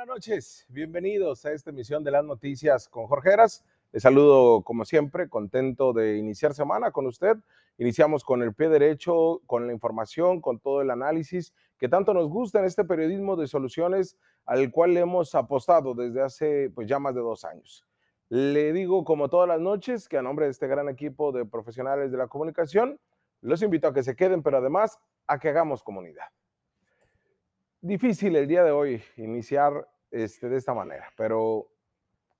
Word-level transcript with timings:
buenas 0.00 0.16
noches. 0.16 0.64
Bienvenidos 0.70 1.44
a 1.44 1.52
esta 1.52 1.68
emisión 1.68 2.02
de 2.02 2.10
las 2.10 2.24
noticias 2.24 2.88
con 2.88 3.06
Jorge 3.06 3.34
Heras. 3.34 3.66
Les 3.92 4.02
saludo 4.02 4.62
como 4.62 4.86
siempre, 4.86 5.28
contento 5.28 5.92
de 5.92 6.16
iniciar 6.16 6.54
semana 6.54 6.90
con 6.90 7.06
usted. 7.06 7.36
Iniciamos 7.76 8.24
con 8.24 8.40
el 8.40 8.54
pie 8.54 8.70
derecho, 8.70 9.42
con 9.44 9.66
la 9.66 9.74
información, 9.74 10.40
con 10.40 10.58
todo 10.58 10.80
el 10.80 10.90
análisis 10.90 11.52
que 11.76 11.90
tanto 11.90 12.14
nos 12.14 12.30
gusta 12.30 12.60
en 12.60 12.64
este 12.64 12.82
periodismo 12.86 13.36
de 13.36 13.46
soluciones 13.46 14.16
al 14.46 14.70
cual 14.70 14.96
hemos 14.96 15.34
apostado 15.34 15.92
desde 15.92 16.22
hace 16.22 16.70
pues 16.74 16.88
ya 16.88 16.98
más 16.98 17.14
de 17.14 17.20
dos 17.20 17.44
años. 17.44 17.84
Le 18.30 18.72
digo 18.72 19.04
como 19.04 19.28
todas 19.28 19.48
las 19.48 19.60
noches 19.60 20.08
que 20.08 20.16
a 20.16 20.22
nombre 20.22 20.46
de 20.46 20.52
este 20.52 20.66
gran 20.66 20.88
equipo 20.88 21.30
de 21.30 21.44
profesionales 21.44 22.10
de 22.10 22.16
la 22.16 22.26
comunicación, 22.26 22.98
los 23.42 23.60
invito 23.60 23.88
a 23.88 23.92
que 23.92 24.02
se 24.02 24.16
queden, 24.16 24.42
pero 24.42 24.56
además 24.56 24.98
a 25.26 25.38
que 25.38 25.50
hagamos 25.50 25.82
comunidad 25.82 26.24
difícil 27.80 28.36
el 28.36 28.46
día 28.46 28.62
de 28.62 28.70
hoy 28.70 29.02
iniciar 29.16 29.88
este, 30.10 30.48
de 30.48 30.56
esta 30.56 30.74
manera, 30.74 31.06
pero 31.16 31.68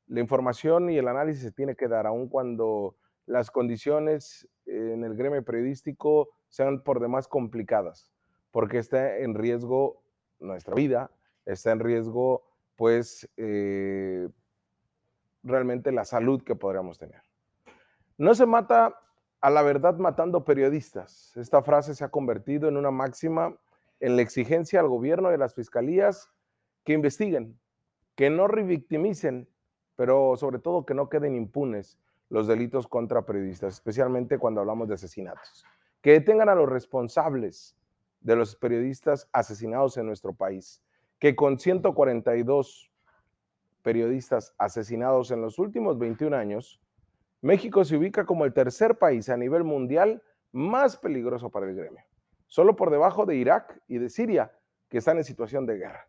la 0.06 0.20
información 0.20 0.90
y 0.90 0.98
el 0.98 1.08
análisis 1.08 1.42
se 1.42 1.52
tiene 1.52 1.76
que 1.76 1.88
dar, 1.88 2.06
aun 2.06 2.28
cuando 2.28 2.96
las 3.26 3.50
condiciones 3.50 4.48
en 4.66 5.04
el 5.04 5.14
gremio 5.14 5.42
periodístico 5.44 6.28
sean 6.48 6.82
por 6.82 7.00
demás 7.00 7.28
complicadas, 7.28 8.10
porque 8.50 8.78
está 8.78 9.18
en 9.18 9.34
riesgo 9.34 10.02
nuestra 10.40 10.74
vida, 10.74 11.10
está 11.46 11.70
en 11.72 11.80
riesgo, 11.80 12.42
pues, 12.76 13.28
eh, 13.36 14.28
realmente 15.42 15.92
la 15.92 16.04
salud 16.04 16.42
que 16.42 16.56
podríamos 16.56 16.98
tener. 16.98 17.22
No 18.18 18.34
se 18.34 18.46
mata 18.46 18.98
a 19.40 19.50
la 19.50 19.62
verdad 19.62 19.96
matando 19.96 20.44
periodistas. 20.44 21.34
Esta 21.36 21.62
frase 21.62 21.94
se 21.94 22.04
ha 22.04 22.10
convertido 22.10 22.68
en 22.68 22.76
una 22.76 22.90
máxima 22.90 23.56
en 24.00 24.16
la 24.16 24.22
exigencia 24.22 24.80
al 24.80 24.88
gobierno 24.88 25.30
y 25.30 25.34
a 25.34 25.38
las 25.38 25.54
fiscalías 25.54 26.30
que 26.84 26.94
investiguen, 26.94 27.58
que 28.14 28.30
no 28.30 28.48
revictimicen, 28.48 29.48
pero 29.94 30.36
sobre 30.36 30.58
todo 30.58 30.86
que 30.86 30.94
no 30.94 31.08
queden 31.08 31.36
impunes 31.36 31.98
los 32.30 32.46
delitos 32.46 32.86
contra 32.88 33.26
periodistas, 33.26 33.74
especialmente 33.74 34.38
cuando 34.38 34.60
hablamos 34.60 34.88
de 34.88 34.94
asesinatos. 34.94 35.64
Que 36.00 36.12
detengan 36.12 36.48
a 36.48 36.54
los 36.54 36.68
responsables 36.68 37.76
de 38.20 38.36
los 38.36 38.56
periodistas 38.56 39.28
asesinados 39.32 39.96
en 39.98 40.06
nuestro 40.06 40.32
país, 40.32 40.82
que 41.18 41.36
con 41.36 41.58
142 41.58 42.90
periodistas 43.82 44.54
asesinados 44.58 45.30
en 45.30 45.42
los 45.42 45.58
últimos 45.58 45.98
21 45.98 46.36
años, 46.36 46.80
México 47.42 47.84
se 47.84 47.96
ubica 47.96 48.24
como 48.24 48.44
el 48.44 48.52
tercer 48.52 48.98
país 48.98 49.28
a 49.28 49.36
nivel 49.36 49.64
mundial 49.64 50.22
más 50.52 50.96
peligroso 50.96 51.50
para 51.50 51.66
el 51.66 51.74
gremio 51.74 52.09
solo 52.50 52.74
por 52.76 52.90
debajo 52.90 53.26
de 53.26 53.36
Irak 53.36 53.80
y 53.86 53.98
de 53.98 54.10
Siria, 54.10 54.52
que 54.88 54.98
están 54.98 55.16
en 55.16 55.24
situación 55.24 55.66
de 55.66 55.78
guerra. 55.78 56.08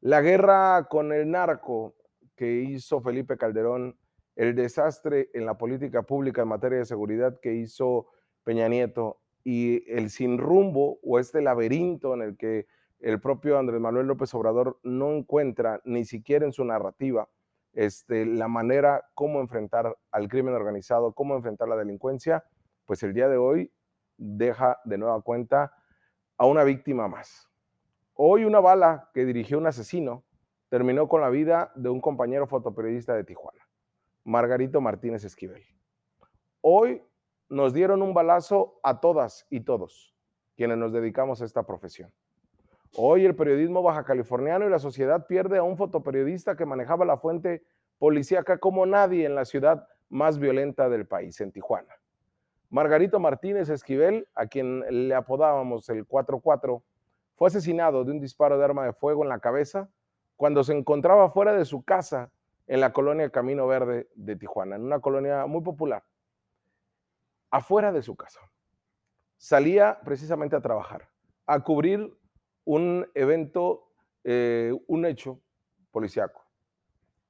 La 0.00 0.20
guerra 0.20 0.88
con 0.90 1.12
el 1.12 1.30
narco 1.30 1.94
que 2.34 2.62
hizo 2.62 3.00
Felipe 3.00 3.36
Calderón, 3.36 3.96
el 4.34 4.56
desastre 4.56 5.30
en 5.34 5.46
la 5.46 5.56
política 5.56 6.02
pública 6.02 6.42
en 6.42 6.48
materia 6.48 6.78
de 6.78 6.84
seguridad 6.84 7.38
que 7.40 7.54
hizo 7.54 8.08
Peña 8.42 8.66
Nieto 8.66 9.20
y 9.44 9.88
el 9.90 10.10
sin 10.10 10.38
rumbo 10.38 10.98
o 11.04 11.20
este 11.20 11.40
laberinto 11.40 12.12
en 12.14 12.22
el 12.22 12.36
que 12.36 12.66
el 12.98 13.20
propio 13.20 13.56
Andrés 13.56 13.80
Manuel 13.80 14.08
López 14.08 14.34
Obrador 14.34 14.80
no 14.82 15.12
encuentra 15.12 15.80
ni 15.84 16.04
siquiera 16.04 16.44
en 16.44 16.52
su 16.52 16.64
narrativa 16.64 17.28
este, 17.72 18.26
la 18.26 18.48
manera 18.48 19.04
cómo 19.14 19.40
enfrentar 19.40 19.96
al 20.10 20.28
crimen 20.28 20.54
organizado, 20.54 21.12
cómo 21.12 21.36
enfrentar 21.36 21.68
la 21.68 21.76
delincuencia, 21.76 22.44
pues 22.84 23.04
el 23.04 23.14
día 23.14 23.28
de 23.28 23.36
hoy 23.36 23.70
deja 24.22 24.80
de 24.84 24.98
nueva 24.98 25.20
cuenta 25.22 25.72
a 26.36 26.46
una 26.46 26.64
víctima 26.64 27.08
más. 27.08 27.48
Hoy 28.14 28.44
una 28.44 28.60
bala 28.60 29.10
que 29.12 29.24
dirigió 29.24 29.58
un 29.58 29.66
asesino 29.66 30.24
terminó 30.68 31.08
con 31.08 31.20
la 31.20 31.28
vida 31.28 31.72
de 31.74 31.88
un 31.88 32.00
compañero 32.00 32.46
fotoperiodista 32.46 33.14
de 33.14 33.24
Tijuana, 33.24 33.68
Margarito 34.24 34.80
Martínez 34.80 35.24
Esquivel. 35.24 35.62
Hoy 36.60 37.02
nos 37.48 37.74
dieron 37.74 38.00
un 38.00 38.14
balazo 38.14 38.78
a 38.82 39.00
todas 39.00 39.46
y 39.50 39.60
todos 39.60 40.14
quienes 40.56 40.78
nos 40.78 40.92
dedicamos 40.92 41.42
a 41.42 41.44
esta 41.44 41.64
profesión. 41.64 42.12
Hoy 42.96 43.24
el 43.24 43.34
periodismo 43.34 43.82
baja 43.82 44.04
californiano 44.04 44.66
y 44.66 44.70
la 44.70 44.78
sociedad 44.78 45.26
pierde 45.26 45.58
a 45.58 45.62
un 45.62 45.76
fotoperiodista 45.76 46.56
que 46.56 46.66
manejaba 46.66 47.04
la 47.04 47.16
fuente 47.16 47.64
policíaca 47.98 48.58
como 48.58 48.86
nadie 48.86 49.26
en 49.26 49.34
la 49.34 49.44
ciudad 49.44 49.88
más 50.08 50.38
violenta 50.38 50.88
del 50.88 51.06
país, 51.06 51.40
en 51.40 51.52
Tijuana. 51.52 52.01
Margarito 52.72 53.20
Martínez 53.20 53.68
Esquivel, 53.68 54.26
a 54.34 54.46
quien 54.46 54.80
le 54.88 55.14
apodábamos 55.14 55.90
el 55.90 56.08
4-4, 56.08 56.82
fue 57.34 57.48
asesinado 57.48 58.02
de 58.02 58.12
un 58.12 58.18
disparo 58.18 58.56
de 58.56 58.64
arma 58.64 58.86
de 58.86 58.94
fuego 58.94 59.22
en 59.22 59.28
la 59.28 59.40
cabeza 59.40 59.90
cuando 60.36 60.64
se 60.64 60.72
encontraba 60.72 61.28
fuera 61.28 61.52
de 61.52 61.66
su 61.66 61.82
casa 61.82 62.32
en 62.66 62.80
la 62.80 62.94
colonia 62.94 63.28
Camino 63.28 63.66
Verde 63.66 64.08
de 64.14 64.36
Tijuana, 64.36 64.76
en 64.76 64.84
una 64.84 65.00
colonia 65.00 65.44
muy 65.44 65.60
popular, 65.60 66.02
afuera 67.50 67.92
de 67.92 68.00
su 68.00 68.16
casa. 68.16 68.40
Salía 69.36 70.00
precisamente 70.02 70.56
a 70.56 70.62
trabajar, 70.62 71.10
a 71.44 71.60
cubrir 71.60 72.16
un 72.64 73.06
evento, 73.14 73.92
eh, 74.24 74.72
un 74.86 75.04
hecho 75.04 75.42
policiaco, 75.90 76.42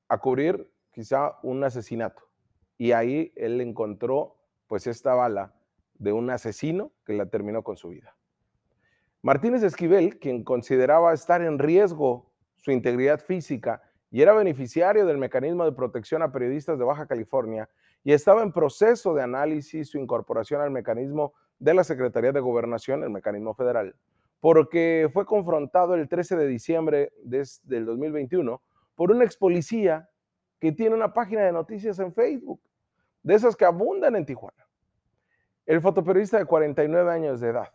a 0.06 0.18
cubrir 0.18 0.70
quizá 0.92 1.36
un 1.42 1.64
asesinato. 1.64 2.22
Y 2.78 2.92
ahí 2.92 3.32
él 3.34 3.60
encontró 3.60 4.36
pues 4.72 4.86
esta 4.86 5.12
bala 5.12 5.52
de 5.98 6.14
un 6.14 6.30
asesino 6.30 6.92
que 7.04 7.12
la 7.12 7.26
terminó 7.26 7.62
con 7.62 7.76
su 7.76 7.90
vida. 7.90 8.16
Martínez 9.20 9.62
Esquivel, 9.62 10.18
quien 10.18 10.44
consideraba 10.44 11.12
estar 11.12 11.42
en 11.42 11.58
riesgo 11.58 12.32
su 12.56 12.70
integridad 12.70 13.20
física 13.20 13.82
y 14.10 14.22
era 14.22 14.32
beneficiario 14.32 15.04
del 15.04 15.18
mecanismo 15.18 15.66
de 15.66 15.72
protección 15.72 16.22
a 16.22 16.32
periodistas 16.32 16.78
de 16.78 16.86
Baja 16.86 17.06
California 17.06 17.68
y 18.02 18.14
estaba 18.14 18.42
en 18.42 18.50
proceso 18.50 19.12
de 19.12 19.22
análisis 19.22 19.90
su 19.90 19.98
incorporación 19.98 20.62
al 20.62 20.70
mecanismo 20.70 21.34
de 21.58 21.74
la 21.74 21.84
Secretaría 21.84 22.32
de 22.32 22.40
Gobernación, 22.40 23.02
el 23.02 23.10
mecanismo 23.10 23.52
federal, 23.52 23.94
porque 24.40 25.10
fue 25.12 25.26
confrontado 25.26 25.94
el 25.96 26.08
13 26.08 26.34
de 26.34 26.46
diciembre 26.46 27.12
del 27.24 27.84
2021 27.84 28.62
por 28.94 29.10
un 29.10 29.20
ex 29.20 29.36
policía 29.36 30.08
que 30.58 30.72
tiene 30.72 30.94
una 30.94 31.12
página 31.12 31.42
de 31.42 31.52
noticias 31.52 31.98
en 31.98 32.14
Facebook, 32.14 32.62
de 33.22 33.34
esas 33.34 33.56
que 33.56 33.64
abundan 33.64 34.16
en 34.16 34.26
Tijuana. 34.26 34.66
El 35.66 35.80
fotoperiodista 35.80 36.38
de 36.38 36.46
49 36.46 37.10
años 37.10 37.40
de 37.40 37.48
edad, 37.48 37.68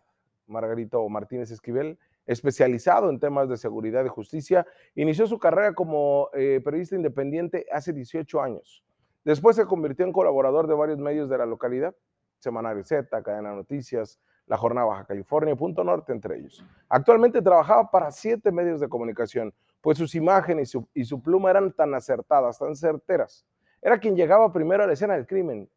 Margarito 0.46 1.08
Martínez 1.08 1.52
Esquivel, 1.52 1.98
especializado 2.26 3.10
en 3.10 3.20
temas 3.20 3.48
de 3.48 3.58
seguridad 3.58 4.04
y 4.04 4.10
justicia, 4.10 4.68
inició 4.96 5.26
su 5.28 5.40
carrera 5.40 5.74
como 5.74 6.30
eh, 6.34 6.62
periodista 6.64 6.96
independiente 6.96 7.66
hace 7.72 7.94
18 7.94 8.42
años. 8.42 8.84
Después 9.24 9.56
se 9.56 9.66
convirtió 9.66 10.06
en 10.06 10.12
colaborador 10.12 10.68
de 10.68 10.74
varios 10.74 11.00
medios 11.00 11.30
de 11.30 11.38
la 11.38 11.46
localidad, 11.46 11.96
Semanario 12.40 12.84
Z, 12.84 13.24
Cadena 13.24 13.54
Noticias, 13.54 14.20
La 14.46 14.58
Jornada 14.58 14.88
Baja 14.88 15.06
California, 15.06 15.56
Punto 15.56 15.84
Norte, 15.84 16.12
entre 16.12 16.38
ellos. 16.38 16.64
Actualmente 16.90 17.42
trabajaba 17.42 17.90
para 17.90 18.12
siete 18.12 18.52
medios 18.52 18.80
de 18.80 18.90
comunicación, 18.90 19.54
pues 19.82 19.98
sus 19.98 20.14
imágenes 20.16 20.70
y 20.70 20.72
su, 20.72 20.88
y 20.94 21.06
su 21.06 21.22
pluma 21.22 21.50
eran 21.50 21.72
tan 21.72 21.94
acertadas, 21.94 22.60
tan 22.60 22.76
certeras. 22.76 23.46
Era 23.82 24.00
quien 24.00 24.16
llegaba 24.16 24.52
primero 24.52 24.84
a 24.84 24.88
la 24.88 24.94
escena 24.94 25.16
del 25.16 25.28
crimen 25.28 25.70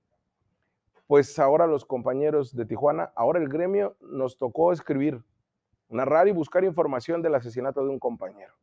pues 1.10 1.40
ahora 1.40 1.66
los 1.66 1.84
compañeros 1.84 2.54
de 2.54 2.64
Tijuana, 2.64 3.10
ahora 3.16 3.40
el 3.40 3.48
gremio 3.48 3.96
nos 4.00 4.38
tocó 4.38 4.70
escribir, 4.70 5.24
narrar 5.88 6.28
y 6.28 6.30
buscar 6.30 6.62
información 6.62 7.20
del 7.20 7.34
asesinato 7.34 7.82
de 7.82 7.90
un 7.90 7.98
compañero. 7.98 8.54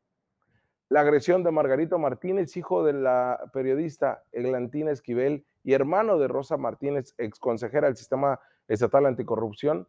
La 0.88 1.02
agresión 1.02 1.44
de 1.44 1.52
Margarito 1.52 2.00
Martínez, 2.00 2.56
hijo 2.56 2.86
de 2.86 2.94
la 2.94 3.52
periodista 3.52 4.24
Eglantina 4.32 4.92
Esquivel 4.92 5.46
y 5.66 5.74
hermano 5.74 6.18
de 6.18 6.30
Rosa 6.30 6.56
Martínez, 6.56 7.14
ex 7.18 7.38
consejera 7.38 7.88
del 7.88 7.98
Sistema 7.98 8.40
Estatal 8.70 9.08
Anticorrupción, 9.08 9.86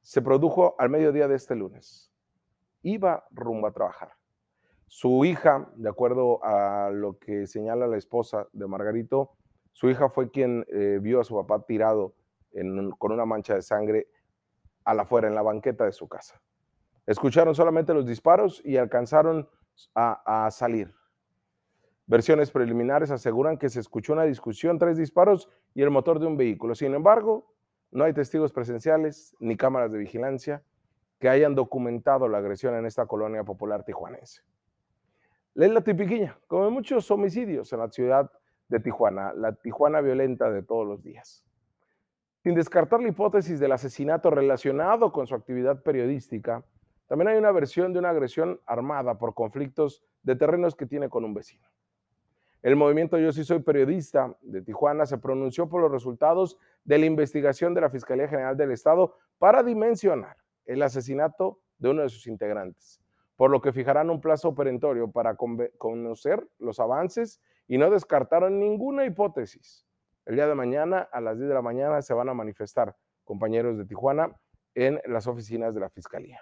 se 0.00 0.22
produjo 0.22 0.74
al 0.78 0.90
mediodía 0.90 1.28
de 1.28 1.36
este 1.36 1.54
lunes. 1.54 2.10
Iba 2.82 3.28
rumbo 3.30 3.68
a 3.68 3.72
trabajar. 3.72 4.10
Su 4.94 5.24
hija, 5.24 5.70
de 5.76 5.88
acuerdo 5.88 6.44
a 6.44 6.90
lo 6.90 7.18
que 7.18 7.46
señala 7.46 7.86
la 7.86 7.96
esposa 7.96 8.46
de 8.52 8.66
Margarito, 8.66 9.30
su 9.72 9.88
hija 9.88 10.10
fue 10.10 10.30
quien 10.30 10.66
eh, 10.68 10.98
vio 11.00 11.18
a 11.18 11.24
su 11.24 11.34
papá 11.34 11.64
tirado 11.64 12.14
con 12.98 13.10
una 13.10 13.24
mancha 13.24 13.54
de 13.54 13.62
sangre 13.62 14.08
a 14.84 14.92
la 14.92 15.04
afuera, 15.04 15.28
en 15.28 15.34
la 15.34 15.40
banqueta 15.40 15.86
de 15.86 15.92
su 15.92 16.08
casa. 16.08 16.42
Escucharon 17.06 17.54
solamente 17.54 17.94
los 17.94 18.04
disparos 18.04 18.60
y 18.66 18.76
alcanzaron 18.76 19.48
a, 19.94 20.44
a 20.46 20.50
salir. 20.50 20.92
Versiones 22.06 22.50
preliminares 22.50 23.10
aseguran 23.10 23.56
que 23.56 23.70
se 23.70 23.80
escuchó 23.80 24.12
una 24.12 24.24
discusión, 24.24 24.78
tres 24.78 24.98
disparos 24.98 25.48
y 25.72 25.80
el 25.80 25.88
motor 25.88 26.18
de 26.18 26.26
un 26.26 26.36
vehículo. 26.36 26.74
Sin 26.74 26.92
embargo, 26.92 27.54
no 27.92 28.04
hay 28.04 28.12
testigos 28.12 28.52
presenciales 28.52 29.34
ni 29.40 29.56
cámaras 29.56 29.90
de 29.90 29.96
vigilancia 29.96 30.62
que 31.18 31.30
hayan 31.30 31.54
documentado 31.54 32.28
la 32.28 32.38
agresión 32.38 32.74
en 32.74 32.84
esta 32.84 33.06
colonia 33.06 33.42
popular 33.42 33.84
tijuanense. 33.84 34.42
Es 35.54 35.70
la 35.70 35.82
tipiquilla, 35.82 36.38
como 36.46 36.70
muchos 36.70 37.10
homicidios 37.10 37.72
en 37.72 37.80
la 37.80 37.90
ciudad 37.90 38.30
de 38.68 38.80
Tijuana, 38.80 39.34
la 39.34 39.52
Tijuana 39.52 40.00
violenta 40.00 40.50
de 40.50 40.62
todos 40.62 40.86
los 40.86 41.02
días. 41.02 41.44
Sin 42.42 42.54
descartar 42.54 43.00
la 43.00 43.08
hipótesis 43.08 43.60
del 43.60 43.72
asesinato 43.72 44.30
relacionado 44.30 45.12
con 45.12 45.26
su 45.26 45.34
actividad 45.34 45.82
periodística, 45.82 46.64
también 47.06 47.28
hay 47.28 47.36
una 47.36 47.52
versión 47.52 47.92
de 47.92 47.98
una 47.98 48.08
agresión 48.08 48.60
armada 48.64 49.18
por 49.18 49.34
conflictos 49.34 50.02
de 50.22 50.36
terrenos 50.36 50.74
que 50.74 50.86
tiene 50.86 51.10
con 51.10 51.24
un 51.24 51.34
vecino. 51.34 51.68
El 52.62 52.76
movimiento 52.76 53.18
Yo 53.18 53.30
sí 53.32 53.44
soy 53.44 53.58
periodista 53.58 54.34
de 54.40 54.62
Tijuana 54.62 55.04
se 55.04 55.18
pronunció 55.18 55.68
por 55.68 55.82
los 55.82 55.92
resultados 55.92 56.56
de 56.84 56.96
la 56.96 57.06
investigación 57.06 57.74
de 57.74 57.82
la 57.82 57.90
Fiscalía 57.90 58.28
General 58.28 58.56
del 58.56 58.70
Estado 58.70 59.16
para 59.38 59.62
dimensionar 59.62 60.38
el 60.64 60.82
asesinato 60.82 61.60
de 61.76 61.90
uno 61.90 62.02
de 62.02 62.08
sus 62.08 62.26
integrantes, 62.26 63.01
por 63.42 63.50
lo 63.50 63.60
que 63.60 63.72
fijarán 63.72 64.08
un 64.08 64.20
plazo 64.20 64.54
perentorio 64.54 65.10
para 65.10 65.34
conocer 65.34 66.46
los 66.60 66.78
avances 66.78 67.40
y 67.66 67.76
no 67.76 67.90
descartaron 67.90 68.60
ninguna 68.60 69.04
hipótesis. 69.04 69.84
El 70.24 70.36
día 70.36 70.46
de 70.46 70.54
mañana, 70.54 71.08
a 71.10 71.20
las 71.20 71.38
10 71.38 71.48
de 71.48 71.54
la 71.54 71.60
mañana, 71.60 72.00
se 72.02 72.14
van 72.14 72.28
a 72.28 72.34
manifestar 72.34 72.94
compañeros 73.24 73.76
de 73.76 73.84
Tijuana 73.84 74.32
en 74.76 75.00
las 75.06 75.26
oficinas 75.26 75.74
de 75.74 75.80
la 75.80 75.90
Fiscalía. 75.90 76.40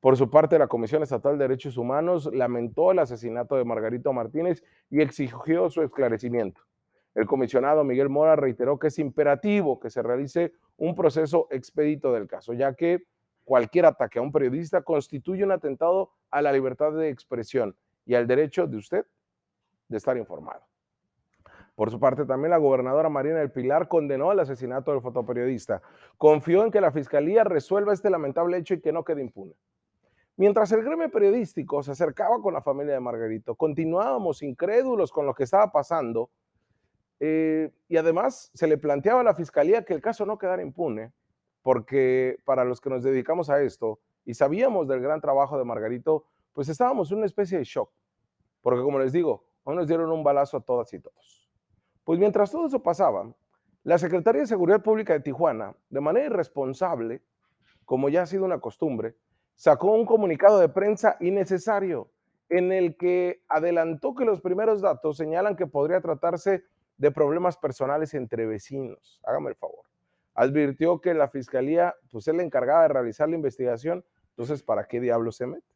Por 0.00 0.18
su 0.18 0.28
parte, 0.28 0.58
la 0.58 0.66
Comisión 0.66 1.02
Estatal 1.02 1.38
de 1.38 1.44
Derechos 1.44 1.78
Humanos 1.78 2.28
lamentó 2.30 2.92
el 2.92 2.98
asesinato 2.98 3.56
de 3.56 3.64
Margarito 3.64 4.12
Martínez 4.12 4.62
y 4.90 5.00
exigió 5.00 5.70
su 5.70 5.80
esclarecimiento. 5.80 6.60
El 7.14 7.24
comisionado 7.24 7.84
Miguel 7.84 8.10
Mora 8.10 8.36
reiteró 8.36 8.78
que 8.78 8.88
es 8.88 8.98
imperativo 8.98 9.80
que 9.80 9.88
se 9.88 10.02
realice 10.02 10.52
un 10.76 10.94
proceso 10.94 11.48
expedito 11.50 12.12
del 12.12 12.28
caso, 12.28 12.52
ya 12.52 12.74
que 12.74 13.04
cualquier 13.48 13.86
ataque 13.86 14.18
a 14.18 14.22
un 14.22 14.30
periodista 14.30 14.82
constituye 14.82 15.42
un 15.42 15.52
atentado 15.52 16.10
a 16.30 16.42
la 16.42 16.52
libertad 16.52 16.92
de 16.92 17.08
expresión 17.08 17.74
y 18.04 18.14
al 18.14 18.26
derecho 18.26 18.66
de 18.66 18.76
usted 18.76 19.06
de 19.88 19.96
estar 19.96 20.18
informado. 20.18 20.60
Por 21.74 21.90
su 21.90 21.98
parte, 21.98 22.26
también 22.26 22.50
la 22.50 22.58
gobernadora 22.58 23.08
Marina 23.08 23.38
del 23.38 23.50
Pilar 23.50 23.88
condenó 23.88 24.32
el 24.32 24.40
asesinato 24.40 24.92
del 24.92 25.00
fotoperiodista. 25.00 25.80
Confió 26.18 26.62
en 26.62 26.70
que 26.70 26.82
la 26.82 26.92
fiscalía 26.92 27.42
resuelva 27.42 27.94
este 27.94 28.10
lamentable 28.10 28.58
hecho 28.58 28.74
y 28.74 28.82
que 28.82 28.92
no 28.92 29.02
quede 29.02 29.22
impune. 29.22 29.54
Mientras 30.36 30.70
el 30.72 30.84
gremio 30.84 31.10
periodístico 31.10 31.82
se 31.82 31.92
acercaba 31.92 32.42
con 32.42 32.52
la 32.52 32.60
familia 32.60 32.92
de 32.92 33.00
Margarito, 33.00 33.54
continuábamos 33.54 34.42
incrédulos 34.42 35.10
con 35.10 35.24
lo 35.24 35.32
que 35.32 35.44
estaba 35.44 35.72
pasando 35.72 36.28
eh, 37.18 37.70
y 37.88 37.96
además 37.96 38.50
se 38.52 38.66
le 38.66 38.76
planteaba 38.76 39.22
a 39.22 39.24
la 39.24 39.34
fiscalía 39.34 39.86
que 39.86 39.94
el 39.94 40.02
caso 40.02 40.26
no 40.26 40.36
quedara 40.36 40.60
impune, 40.60 41.12
porque 41.62 42.38
para 42.44 42.64
los 42.64 42.80
que 42.80 42.90
nos 42.90 43.02
dedicamos 43.02 43.50
a 43.50 43.60
esto 43.62 44.00
y 44.24 44.34
sabíamos 44.34 44.88
del 44.88 45.00
gran 45.00 45.20
trabajo 45.20 45.58
de 45.58 45.64
Margarito, 45.64 46.24
pues 46.52 46.68
estábamos 46.68 47.10
en 47.10 47.18
una 47.18 47.26
especie 47.26 47.58
de 47.58 47.64
shock, 47.64 47.90
porque 48.62 48.82
como 48.82 48.98
les 48.98 49.12
digo, 49.12 49.44
hoy 49.64 49.76
nos 49.76 49.86
dieron 49.86 50.10
un 50.10 50.24
balazo 50.24 50.56
a 50.56 50.60
todas 50.60 50.92
y 50.92 51.00
todos. 51.00 51.48
Pues 52.04 52.18
mientras 52.18 52.50
todo 52.50 52.66
eso 52.66 52.82
pasaba, 52.82 53.32
la 53.84 53.98
Secretaría 53.98 54.42
de 54.42 54.46
Seguridad 54.46 54.82
Pública 54.82 55.12
de 55.12 55.20
Tijuana, 55.20 55.74
de 55.88 56.00
manera 56.00 56.26
irresponsable, 56.26 57.22
como 57.84 58.08
ya 58.08 58.22
ha 58.22 58.26
sido 58.26 58.44
una 58.44 58.60
costumbre, 58.60 59.16
sacó 59.54 59.92
un 59.92 60.04
comunicado 60.04 60.58
de 60.58 60.68
prensa 60.68 61.16
innecesario 61.20 62.10
en 62.48 62.72
el 62.72 62.96
que 62.96 63.42
adelantó 63.48 64.14
que 64.14 64.24
los 64.24 64.40
primeros 64.40 64.80
datos 64.80 65.16
señalan 65.16 65.56
que 65.56 65.66
podría 65.66 66.00
tratarse 66.00 66.64
de 66.96 67.10
problemas 67.10 67.56
personales 67.56 68.14
entre 68.14 68.46
vecinos. 68.46 69.20
Hágame 69.24 69.50
el 69.50 69.56
favor. 69.56 69.87
Advirtió 70.40 71.00
que 71.00 71.14
la 71.14 71.26
fiscalía, 71.26 71.96
pues 72.12 72.28
es 72.28 72.34
la 72.36 72.44
encargada 72.44 72.82
de 72.82 72.88
realizar 72.90 73.28
la 73.28 73.34
investigación, 73.34 74.04
entonces, 74.30 74.62
¿para 74.62 74.86
qué 74.86 75.00
diablo 75.00 75.32
se 75.32 75.48
mete? 75.48 75.74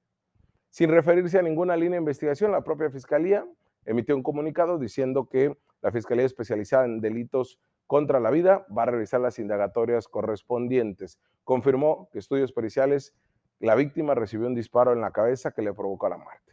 Sin 0.70 0.88
referirse 0.88 1.36
a 1.36 1.42
ninguna 1.42 1.76
línea 1.76 1.96
de 1.96 2.02
investigación, 2.02 2.52
la 2.52 2.62
propia 2.62 2.88
fiscalía 2.88 3.44
emitió 3.84 4.14
un 4.14 4.22
comunicado 4.22 4.78
diciendo 4.78 5.28
que 5.28 5.58
la 5.80 5.90
Fiscalía 5.90 6.24
Especializada 6.24 6.84
en 6.84 7.00
Delitos 7.00 7.58
contra 7.88 8.20
la 8.20 8.30
Vida 8.30 8.64
va 8.68 8.84
a 8.84 8.86
realizar 8.86 9.20
las 9.20 9.40
indagatorias 9.40 10.06
correspondientes. 10.06 11.18
Confirmó 11.42 12.08
que 12.12 12.20
estudios 12.20 12.52
periciales 12.52 13.16
la 13.58 13.74
víctima 13.74 14.14
recibió 14.14 14.46
un 14.46 14.54
disparo 14.54 14.92
en 14.92 15.00
la 15.00 15.10
cabeza 15.10 15.50
que 15.50 15.62
le 15.62 15.74
provocó 15.74 16.08
la 16.08 16.18
muerte. 16.18 16.52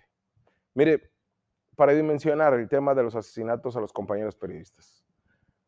Mire, 0.74 1.12
para 1.76 1.94
dimensionar 1.94 2.56
el 2.56 2.68
tema 2.68 2.96
de 2.96 3.04
los 3.04 3.16
asesinatos 3.16 3.76
a 3.78 3.82
los 3.82 3.94
compañeros 3.94 4.36
periodistas. 4.36 5.06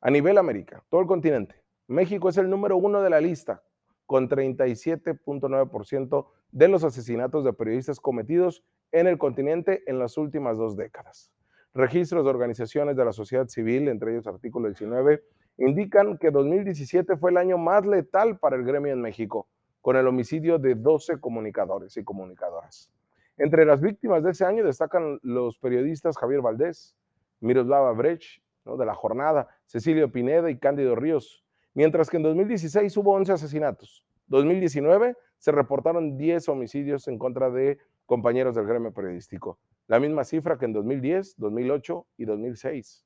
A 0.02 0.10
nivel 0.10 0.40
América, 0.40 0.84
todo 0.90 1.02
el 1.02 1.08
continente, 1.08 1.61
México 1.92 2.30
es 2.30 2.38
el 2.38 2.50
número 2.50 2.78
uno 2.78 3.02
de 3.02 3.10
la 3.10 3.20
lista, 3.20 3.64
con 4.06 4.30
37.9% 4.30 6.28
de 6.54 6.68
los 6.70 6.86
asesinatos 6.86 7.44
de 7.44 7.52
periodistas 7.52 8.00
cometidos 8.00 8.64
en 8.94 9.08
el 9.08 9.18
continente 9.18 9.84
en 9.88 10.00
las 10.00 10.18
últimas 10.18 10.58
dos 10.58 10.78
décadas. 10.78 11.34
Registros 11.74 12.24
de 12.24 12.30
organizaciones 12.30 12.96
de 12.96 13.04
la 13.04 13.12
sociedad 13.12 13.50
civil, 13.50 13.90
entre 13.90 14.14
ellos 14.14 14.26
artículo 14.26 14.70
19, 14.70 15.22
indican 15.58 16.18
que 16.18 16.32
2017 16.32 17.18
fue 17.18 17.32
el 17.32 17.38
año 17.38 17.58
más 17.58 17.86
letal 17.86 18.40
para 18.40 18.56
el 18.56 18.64
gremio 18.64 18.94
en 18.94 19.02
México, 19.02 19.50
con 19.82 19.98
el 19.98 20.08
homicidio 20.08 20.60
de 20.60 20.76
12 20.76 21.20
comunicadores 21.20 21.98
y 21.98 22.06
comunicadoras. 22.06 22.90
Entre 23.36 23.66
las 23.66 23.82
víctimas 23.82 24.24
de 24.24 24.32
ese 24.32 24.46
año 24.46 24.64
destacan 24.64 25.20
los 25.24 25.58
periodistas 25.58 26.18
Javier 26.18 26.40
Valdés, 26.40 26.96
Miroslava 27.42 27.92
Brecht, 27.92 28.42
de 28.64 28.86
la 28.86 28.96
jornada, 28.96 29.50
Cecilio 29.66 30.10
Pineda 30.10 30.50
y 30.50 30.58
Cándido 30.58 30.96
Ríos, 30.96 31.44
mientras 31.74 32.10
que 32.10 32.18
en 32.18 32.24
2016 32.24 32.96
hubo 32.98 33.14
11 33.14 33.34
asesinatos. 33.34 34.06
2019 34.28 35.16
se 35.38 35.52
reportaron 35.52 36.18
10 36.18 36.50
homicidios 36.50 37.08
en 37.08 37.18
contra 37.18 37.50
de 37.50 37.78
compañeros 38.06 38.56
del 38.56 38.66
gremio 38.66 38.94
periodístico, 38.94 39.60
la 39.88 40.00
misma 40.00 40.24
cifra 40.24 40.58
que 40.58 40.66
en 40.66 40.74
2010, 40.74 41.36
2008 41.38 42.08
y 42.18 42.26
2006. 42.26 43.06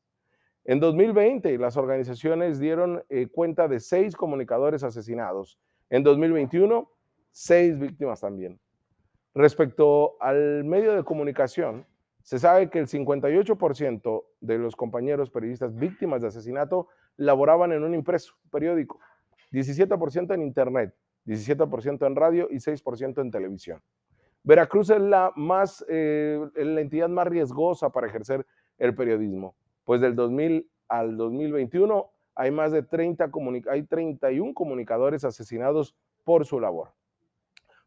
En 0.66 0.80
2020 0.80 1.58
las 1.60 1.78
organizaciones 1.78 2.60
dieron 2.60 3.04
eh, 3.10 3.28
cuenta 3.28 3.68
de 3.68 3.80
seis 3.80 4.16
comunicadores 4.16 4.84
asesinados 4.84 5.60
en 5.90 6.04
2021, 6.04 6.90
seis 7.32 7.78
víctimas 7.78 8.22
también. 8.22 8.60
Respecto 9.36 10.16
al 10.20 10.64
medio 10.64 10.96
de 10.96 11.04
comunicación, 11.04 11.86
se 12.24 12.40
sabe 12.40 12.72
que 12.72 12.80
el 12.80 12.88
58% 12.88 14.24
de 14.42 14.58
los 14.58 14.76
compañeros 14.76 15.30
periodistas 15.30 15.76
víctimas 15.76 16.24
de 16.24 16.30
asesinato 16.30 16.88
laboraban 17.18 17.72
en 17.72 17.84
un 17.84 17.94
impreso, 17.94 18.34
periódico, 18.52 19.00
17% 19.52 20.34
en 20.34 20.42
internet, 20.42 20.94
17% 21.26 22.06
en 22.06 22.16
radio 22.16 22.48
y 22.50 22.56
6% 22.56 23.22
en 23.22 23.32
televisión. 23.32 23.82
Veracruz 24.44 24.90
es 24.92 25.02
la, 25.02 25.32
más, 25.36 25.84
eh, 25.90 26.40
la 26.56 26.82
entidad 26.82 27.10
más 27.10 27.28
riesgosa 27.28 27.90
para 27.90 28.08
ejercer 28.08 28.46
el 28.78 28.94
periodismo, 28.94 29.56
pues 29.84 30.02
del 30.02 30.16
2000 30.16 30.70
al 30.88 31.18
2021 31.18 32.12
hay 32.36 32.52
más 32.52 32.72
de 32.72 32.84
30 32.84 33.32
hay 33.70 33.84
31 33.84 34.54
comunicadores 34.54 35.24
asesinados 35.24 35.96
por 36.24 36.46
su 36.46 36.60
labor. 36.60 36.92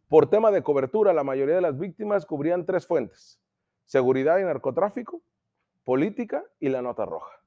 Por 0.09 0.31
tema 0.31 0.51
de 0.51 0.63
cobertura, 0.63 1.13
la 1.13 1.23
mayoría 1.23 1.57
de 1.57 1.61
las 1.61 1.79
víctimas 1.79 2.25
cubrían 2.25 2.65
tres 2.65 2.87
fuentes, 2.87 3.39
seguridad 3.85 4.39
y 4.39 4.45
narcotráfico, 4.45 5.21
política 5.85 6.43
y 6.59 6.71
la 6.71 6.81
nota 6.81 7.05
roja. 7.05 7.38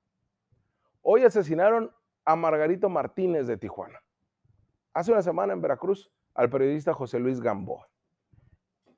Hoy 1.01 1.23
asesinaron 1.23 1.91
a 2.25 2.35
Margarito 2.35 2.89
Martínez 2.89 3.47
de 3.47 3.57
Tijuana. 3.57 3.99
Hace 4.93 5.11
una 5.11 5.21
semana 5.21 5.53
en 5.53 5.61
Veracruz 5.61 6.11
al 6.33 6.49
periodista 6.49 6.93
José 6.93 7.19
Luis 7.19 7.39
Gamboa. 7.39 7.87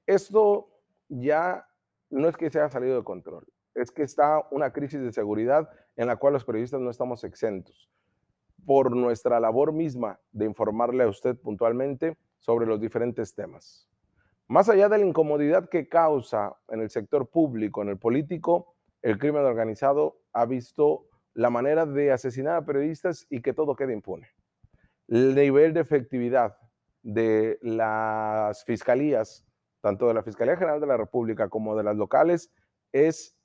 Esto 0.05 0.69
ya 1.07 1.67
no 2.09 2.27
es 2.27 2.37
que 2.37 2.49
se 2.49 2.59
haya 2.59 2.69
salido 2.69 2.97
de 2.97 3.03
control 3.03 3.45
es 3.75 3.91
que 3.91 4.03
está 4.03 4.45
una 4.51 4.71
crisis 4.71 5.01
de 5.01 5.11
seguridad 5.11 5.69
en 5.95 6.07
la 6.07 6.17
cual 6.17 6.33
los 6.33 6.45
periodistas 6.45 6.81
no 6.81 6.89
estamos 6.89 7.23
exentos 7.23 7.89
por 8.65 8.95
nuestra 8.95 9.39
labor 9.39 9.73
misma 9.73 10.19
de 10.31 10.45
informarle 10.45 11.03
a 11.03 11.09
usted 11.09 11.37
puntualmente 11.37 12.17
sobre 12.39 12.65
los 12.65 12.79
diferentes 12.79 13.35
temas. 13.35 13.89
Más 14.47 14.69
allá 14.69 14.89
de 14.89 14.97
la 14.97 15.05
incomodidad 15.05 15.69
que 15.69 15.89
causa 15.89 16.55
en 16.69 16.81
el 16.81 16.89
sector 16.89 17.27
público, 17.27 17.81
en 17.81 17.89
el 17.89 17.97
político, 17.97 18.75
el 19.01 19.17
crimen 19.17 19.43
organizado 19.43 20.21
ha 20.31 20.45
visto 20.45 21.07
la 21.33 21.49
manera 21.49 21.85
de 21.85 22.11
asesinar 22.11 22.55
a 22.55 22.65
periodistas 22.65 23.25
y 23.29 23.41
que 23.41 23.53
todo 23.53 23.75
quede 23.75 23.93
impune. 23.93 24.27
El 25.07 25.35
nivel 25.35 25.73
de 25.73 25.81
efectividad 25.81 26.57
de 27.01 27.59
las 27.61 28.63
fiscalías, 28.65 29.45
tanto 29.81 30.07
de 30.07 30.13
la 30.13 30.23
Fiscalía 30.23 30.55
General 30.55 30.79
de 30.79 30.87
la 30.87 30.97
República 30.97 31.49
como 31.49 31.75
de 31.75 31.83
las 31.83 31.95
locales, 31.95 32.51
es 32.91 33.35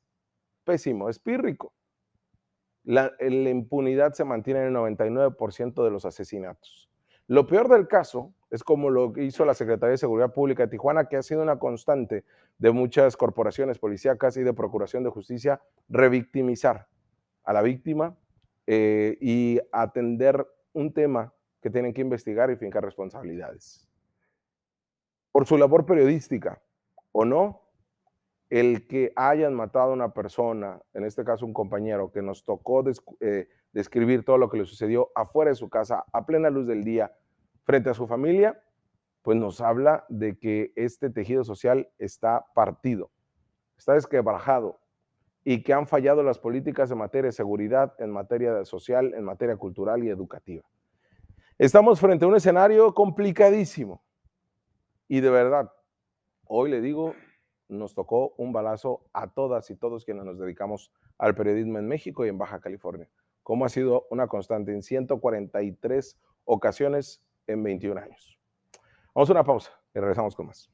pésimo, 0.64 1.08
es 1.08 1.18
pírrico. 1.18 1.72
La, 2.84 3.12
la 3.18 3.50
impunidad 3.50 4.12
se 4.12 4.24
mantiene 4.24 4.60
en 4.60 4.68
el 4.68 4.74
99% 4.74 5.84
de 5.84 5.90
los 5.90 6.04
asesinatos. 6.04 6.88
Lo 7.26 7.46
peor 7.46 7.68
del 7.68 7.88
caso 7.88 8.32
es 8.50 8.62
como 8.62 8.88
lo 8.88 9.12
hizo 9.18 9.44
la 9.44 9.52
Secretaría 9.54 9.90
de 9.90 9.98
Seguridad 9.98 10.32
Pública 10.32 10.62
de 10.62 10.70
Tijuana, 10.70 11.08
que 11.08 11.16
ha 11.16 11.22
sido 11.22 11.42
una 11.42 11.58
constante 11.58 12.24
de 12.56 12.70
muchas 12.70 13.16
corporaciones 13.16 13.78
policíacas 13.78 14.36
y 14.36 14.42
de 14.42 14.54
Procuración 14.54 15.04
de 15.04 15.10
Justicia, 15.10 15.60
revictimizar 15.88 16.88
a 17.48 17.54
la 17.54 17.62
víctima 17.62 18.14
eh, 18.66 19.16
y 19.22 19.58
atender 19.72 20.46
un 20.74 20.92
tema 20.92 21.32
que 21.62 21.70
tienen 21.70 21.94
que 21.94 22.02
investigar 22.02 22.50
y 22.50 22.56
fincar 22.56 22.84
responsabilidades. 22.84 23.88
Por 25.32 25.46
su 25.46 25.56
labor 25.56 25.86
periodística 25.86 26.60
o 27.10 27.24
no, 27.24 27.62
el 28.50 28.86
que 28.86 29.14
hayan 29.16 29.54
matado 29.54 29.92
a 29.92 29.94
una 29.94 30.12
persona, 30.12 30.78
en 30.92 31.04
este 31.04 31.24
caso 31.24 31.46
un 31.46 31.54
compañero, 31.54 32.12
que 32.12 32.20
nos 32.20 32.44
tocó 32.44 32.84
eh, 33.20 33.48
describir 33.72 34.26
todo 34.26 34.36
lo 34.36 34.50
que 34.50 34.58
le 34.58 34.66
sucedió 34.66 35.10
afuera 35.14 35.50
de 35.50 35.54
su 35.54 35.70
casa, 35.70 36.04
a 36.12 36.26
plena 36.26 36.50
luz 36.50 36.66
del 36.66 36.84
día, 36.84 37.16
frente 37.64 37.88
a 37.88 37.94
su 37.94 38.06
familia, 38.06 38.62
pues 39.22 39.38
nos 39.38 39.62
habla 39.62 40.04
de 40.10 40.38
que 40.38 40.74
este 40.76 41.08
tejido 41.08 41.44
social 41.44 41.90
está 41.98 42.44
partido. 42.54 43.10
está 43.78 43.94
desquebrajado 43.94 44.80
y 45.50 45.62
que 45.62 45.72
han 45.72 45.86
fallado 45.86 46.22
las 46.22 46.38
políticas 46.38 46.90
en 46.90 46.98
materia 46.98 47.28
de 47.28 47.32
seguridad, 47.32 47.94
en 48.00 48.10
materia 48.10 48.66
social, 48.66 49.14
en 49.14 49.24
materia 49.24 49.56
cultural 49.56 50.04
y 50.04 50.10
educativa. 50.10 50.62
Estamos 51.56 51.98
frente 52.00 52.26
a 52.26 52.28
un 52.28 52.36
escenario 52.36 52.92
complicadísimo 52.92 54.02
y 55.08 55.22
de 55.22 55.30
verdad, 55.30 55.72
hoy 56.44 56.70
le 56.70 56.82
digo, 56.82 57.14
nos 57.66 57.94
tocó 57.94 58.34
un 58.36 58.52
balazo 58.52 59.06
a 59.14 59.28
todas 59.28 59.70
y 59.70 59.76
todos 59.76 60.04
quienes 60.04 60.26
nos 60.26 60.38
dedicamos 60.38 60.92
al 61.16 61.34
periodismo 61.34 61.78
en 61.78 61.88
México 61.88 62.26
y 62.26 62.28
en 62.28 62.36
Baja 62.36 62.60
California, 62.60 63.08
como 63.42 63.64
ha 63.64 63.70
sido 63.70 64.06
una 64.10 64.26
constante 64.26 64.74
en 64.74 64.82
143 64.82 66.20
ocasiones 66.44 67.22
en 67.46 67.62
21 67.62 67.98
años. 67.98 68.38
Vamos 69.14 69.30
a 69.30 69.32
una 69.32 69.44
pausa 69.44 69.72
y 69.94 69.98
regresamos 69.98 70.36
con 70.36 70.48
más. 70.48 70.70